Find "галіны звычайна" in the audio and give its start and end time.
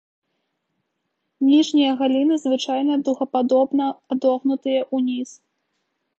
1.99-2.93